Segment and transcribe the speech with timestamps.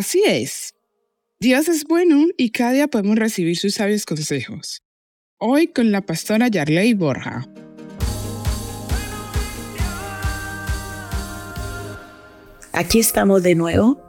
[0.00, 0.72] Así es.
[1.40, 4.82] Dios es bueno y cada día podemos recibir sus sabios consejos.
[5.36, 7.46] Hoy con la pastora Yarley Borja.
[12.72, 14.00] Aquí estamos de nuevo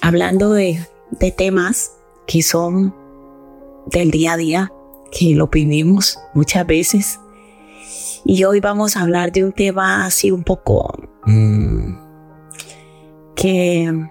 [0.00, 0.78] hablando de,
[1.10, 1.92] de temas
[2.26, 2.94] que son
[3.86, 4.72] del día a día,
[5.10, 7.20] que lo vivimos muchas veces.
[8.24, 10.92] Y hoy vamos a hablar de un tema así un poco
[11.24, 11.94] mm,
[13.34, 14.08] que,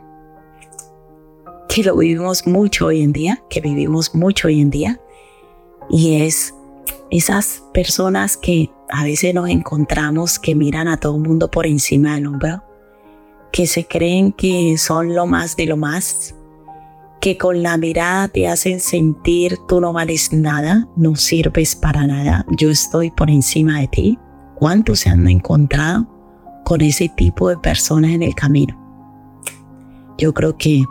[1.70, 4.99] que lo vivimos mucho hoy en día, que vivimos mucho hoy en día.
[5.89, 6.53] Y es
[7.09, 12.16] esas personas que a veces nos encontramos que miran a todo el mundo por encima
[12.16, 12.64] del hombro,
[13.52, 16.36] que se creen que son lo más de lo más,
[17.20, 22.45] que con la mirada te hacen sentir tú no vales nada, no sirves para nada,
[22.58, 24.20] yo estoy por encima de ti.
[24.55, 26.08] ¿Cuántos se han encontrado
[26.64, 28.75] con ese tipo de personas en el camino?
[30.17, 30.83] Yo creo que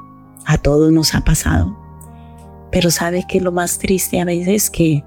[0.46, 1.76] a todos nos ha pasado.
[2.70, 5.04] Pero sabes que lo más triste a veces que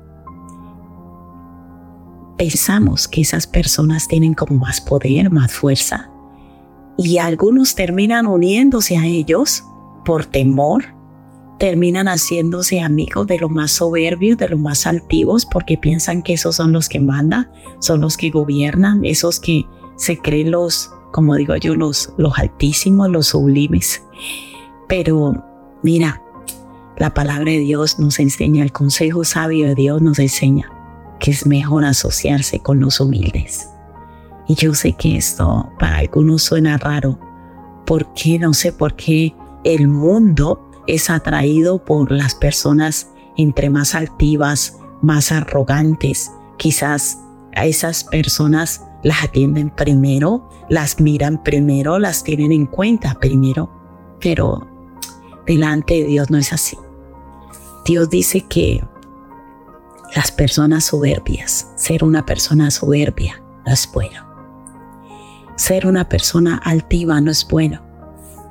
[2.38, 6.10] pensamos que esas personas tienen como más poder, más fuerza.
[6.98, 9.64] Y algunos terminan uniéndose a ellos
[10.06, 10.86] por temor,
[11.60, 16.56] terminan haciéndose amigos de los más soberbios, de los más altivos, porque piensan que esos
[16.56, 19.66] son los que mandan, son los que gobiernan, esos que
[19.98, 24.02] se creen los, como digo yo, los, los altísimos, los sublimes.
[24.88, 25.44] Pero
[25.84, 26.24] mira,
[26.98, 30.72] la palabra de Dios nos enseña, el consejo sabio de Dios nos enseña
[31.20, 33.70] que es mejor asociarse con los humildes.
[34.48, 37.20] Y yo sé que esto para algunos suena raro,
[37.86, 39.36] porque no sé por qué
[39.66, 46.32] el mundo es atraído por las personas entre más altivas, más arrogantes.
[46.58, 47.20] Quizás
[47.56, 53.72] a esas personas las atienden primero, las miran primero, las tienen en cuenta primero,
[54.20, 54.68] pero
[55.46, 56.78] delante de Dios no es así.
[57.86, 58.84] Dios dice que
[60.16, 64.28] las personas soberbias, ser una persona soberbia no es bueno.
[65.56, 67.82] Ser una persona altiva no es bueno,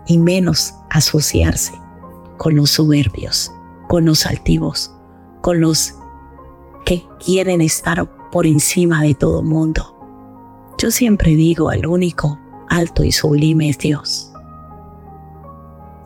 [0.07, 1.73] y menos asociarse
[2.39, 3.53] con los soberbios,
[3.89, 4.95] con los altivos,
[5.43, 5.95] con los
[6.87, 9.95] que quieren estar por encima de todo mundo.
[10.79, 12.39] Yo siempre digo, el único
[12.71, 14.33] alto y sublime es Dios.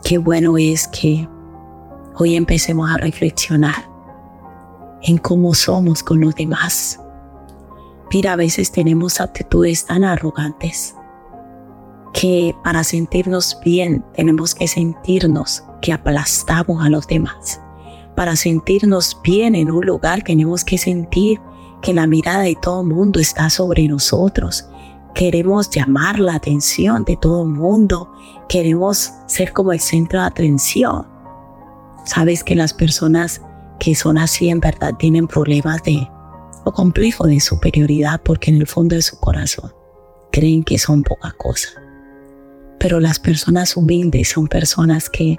[0.03, 1.29] Qué bueno es que
[2.17, 3.89] hoy empecemos a reflexionar
[5.03, 6.99] en cómo somos con los demás.
[8.13, 10.95] Mira, a veces tenemos actitudes tan arrogantes
[12.13, 17.61] que para sentirnos bien tenemos que sentirnos que aplastamos a los demás.
[18.15, 21.41] Para sentirnos bien en un lugar tenemos que sentir
[21.81, 24.67] que la mirada de todo el mundo está sobre nosotros.
[25.15, 28.11] Queremos llamar la atención de todo el mundo.
[28.49, 31.07] Queremos ser como el centro de atención.
[32.05, 33.43] Sabes que las personas
[33.79, 36.09] que son así en verdad tienen problemas de
[36.65, 39.73] o complejo de superioridad porque en el fondo de su corazón
[40.31, 41.69] creen que son poca cosa.
[42.83, 45.37] Pero las personas humildes son personas que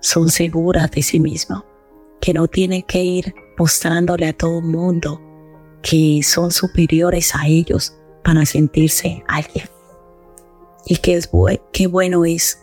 [0.00, 1.62] son seguras de sí mismas,
[2.20, 5.20] que no tienen que ir mostrándole a todo el mundo
[5.80, 9.66] que son superiores a ellos para sentirse alguien.
[10.84, 11.30] Y que es
[11.72, 12.58] qué bueno es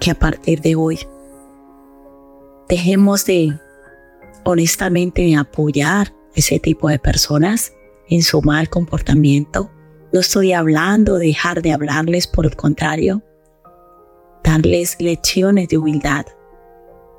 [0.00, 0.98] que a partir de hoy
[2.68, 3.56] dejemos de
[4.42, 7.72] honestamente apoyar ese tipo de personas
[8.08, 9.70] en su mal comportamiento.
[10.12, 13.22] No estoy hablando de dejar de hablarles, por el contrario,
[14.44, 16.26] darles lecciones de humildad,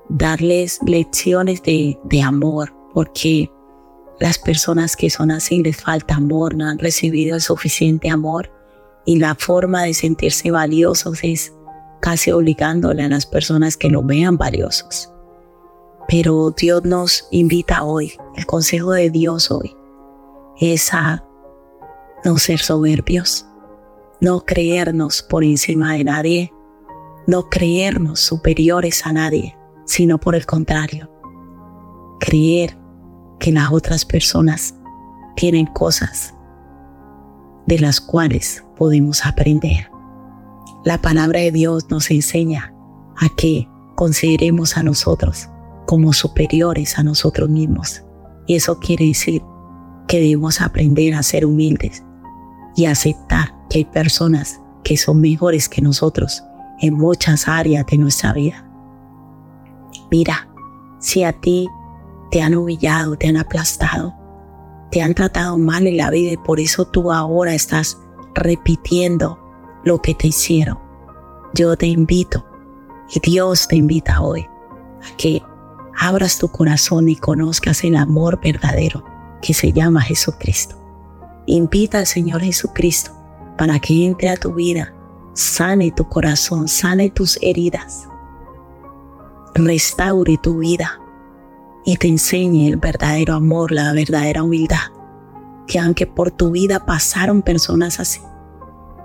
[0.07, 3.51] darles lecciones de, amor, porque
[4.19, 8.51] las personas que son así les falta amor, no han recibido el suficiente amor
[9.05, 11.53] y la forma de sentirse valiosos es
[11.99, 15.11] casi obligándole a las personas que lo vean valiosos.
[16.07, 19.75] Pero Dios nos invita hoy, el consejo de Dios hoy
[20.61, 21.25] es a
[22.23, 23.45] no ser soberbios,
[24.21, 26.54] no creernos por encima de nadie,
[27.27, 31.11] no creernos superiores a nadie, sino por el contrario,
[32.19, 32.77] creer
[33.39, 34.75] que las otras personas
[35.35, 36.33] tienen cosas
[37.67, 39.89] de las cuales podemos aprender.
[40.83, 42.73] La palabra de Dios nos enseña
[43.17, 45.49] a que consideremos a nosotros
[45.85, 48.03] como superiores a nosotros mismos.
[48.47, 49.41] Y eso quiere decir
[50.07, 52.03] que debemos aprender a ser humildes
[52.75, 56.43] y aceptar que hay personas que son mejores que nosotros
[56.79, 58.65] en muchas áreas de nuestra vida.
[60.11, 60.47] Mira,
[60.99, 61.67] si a ti
[62.31, 64.13] te han humillado, te han aplastado,
[64.91, 67.97] te han tratado mal en la vida y por eso tú ahora estás
[68.33, 69.39] repitiendo
[69.83, 70.79] lo que te hicieron.
[71.53, 72.45] Yo te invito
[73.13, 75.41] y Dios te invita hoy a que
[75.97, 79.03] abras tu corazón y conozcas el amor verdadero
[79.41, 80.75] que se llama Jesucristo.
[81.45, 83.11] Invita al Señor Jesucristo
[83.57, 84.94] para que entre a tu vida,
[85.35, 88.07] sane tu corazón, sane tus heridas,
[89.53, 91.01] restaure tu vida
[91.83, 94.91] y te enseñe el verdadero amor, la verdadera humildad.
[95.67, 98.21] Que aunque por tu vida pasaron personas así,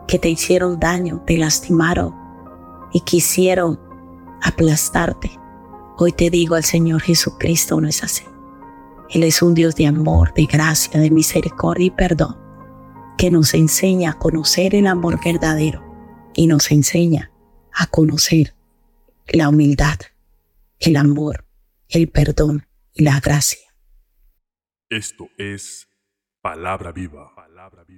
[0.07, 2.15] que te hicieron daño, te lastimaron
[2.93, 3.81] y quisieron
[4.43, 5.33] aplastarte,
[5.99, 8.25] hoy te digo al Señor Jesucristo no es así.
[9.09, 12.37] Él es un Dios de amor, de gracia, de misericordia y perdón,
[13.19, 15.90] que nos enseña a conocer el amor verdadero
[16.35, 17.31] y nos enseña
[17.73, 18.55] a conocer
[19.29, 19.99] la humildad,
[20.79, 21.47] el amor,
[21.89, 23.61] el perdón y la gracia.
[24.89, 25.89] Esto es
[26.41, 27.33] palabra viva.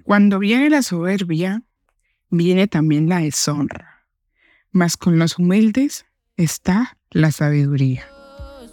[0.03, 1.63] Cuando viene la soberbia,
[2.29, 4.05] viene también la deshonra.
[4.71, 8.07] Mas con los humildes está la sabiduría.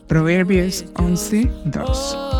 [0.08, 2.39] Proverbios 11, 2.